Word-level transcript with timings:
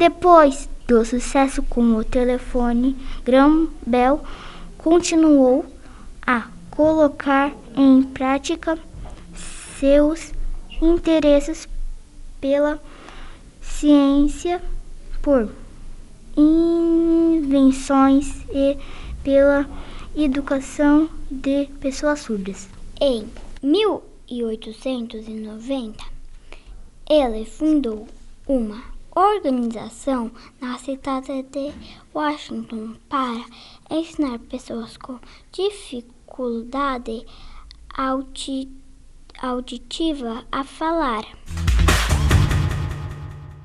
Depois 0.00 0.68
do 0.88 1.04
sucesso 1.04 1.62
com 1.62 1.96
o 1.96 2.02
telefone, 2.02 2.96
Graham 3.22 3.68
Bell 3.86 4.24
continuou 4.78 5.66
a 6.26 6.48
colocar 6.70 7.52
em 7.76 8.02
prática 8.04 8.78
seus 9.78 10.32
interesses 10.80 11.68
pela 12.40 12.80
ciência, 13.60 14.62
por 15.20 15.52
invenções 16.34 18.42
e 18.54 18.78
pela 19.22 19.68
educação 20.16 21.10
de 21.30 21.66
pessoas 21.78 22.20
surdas. 22.20 22.70
Em 22.98 23.28
1890, 23.62 26.02
ele 27.06 27.44
fundou 27.44 28.08
uma 28.48 28.98
organização 29.20 30.30
na 30.60 30.78
cidade 30.78 31.42
de 31.42 31.72
Washington 32.14 32.94
para 33.08 33.44
ensinar 33.90 34.38
pessoas 34.38 34.96
com 34.96 35.18
dificuldade 35.52 37.26
auditiva 39.42 40.44
a 40.50 40.64
falar. 40.64 41.39